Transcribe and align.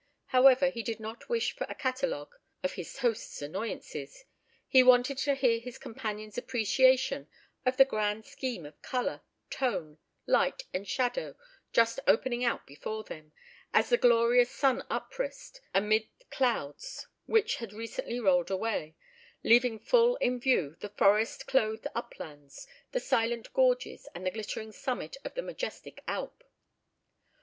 However 0.29 0.69
he 0.71 0.81
did 0.81 0.99
not 0.99 1.29
wish 1.29 1.55
for 1.55 1.67
a 1.69 1.75
catalogue 1.75 2.33
of 2.63 2.73
his 2.73 2.97
host's 2.97 3.39
annoyances. 3.39 4.25
He 4.67 4.81
wanted 4.81 5.19
to 5.19 5.35
hear 5.35 5.59
his 5.59 5.77
companion's 5.77 6.39
appreciation 6.39 7.27
of 7.67 7.77
the 7.77 7.85
grand 7.85 8.25
scheme 8.25 8.65
of 8.65 8.81
colour, 8.81 9.21
tone, 9.51 9.99
light 10.25 10.63
and 10.73 10.87
shadow, 10.87 11.35
just 11.71 11.99
opening 12.07 12.43
out 12.43 12.65
before 12.65 13.03
them, 13.03 13.31
as 13.75 13.89
the 13.89 13.95
"glorious 13.97 14.49
sun 14.49 14.81
uprist" 14.89 15.61
amid 15.71 16.07
clouds 16.31 17.05
which 17.27 17.57
had 17.57 17.71
recently 17.71 18.19
rolled 18.19 18.49
away, 18.49 18.95
leaving 19.43 19.77
full 19.77 20.15
in 20.15 20.39
view 20.39 20.77
the 20.79 20.89
forest 20.89 21.45
clothed 21.45 21.85
uplands, 21.93 22.65
the 22.91 22.99
silent 22.99 23.53
gorges, 23.53 24.07
and 24.15 24.25
the 24.25 24.31
glittering 24.31 24.71
summit 24.71 25.17
of 25.23 25.35
the 25.35 25.43
majestic 25.43 26.01
alp. 26.07 26.43